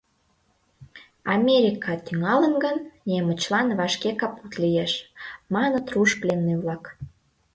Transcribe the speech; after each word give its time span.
Америка 1.35 1.91
тӱҥалын 2.05 2.53
гын, 2.63 2.75
немычлан 3.09 3.67
вашке 3.79 4.11
капут 4.21 4.53
лиеш,— 4.61 4.93
маныт 5.53 5.85
руш 5.93 6.11
пленный-влак. 6.21 6.83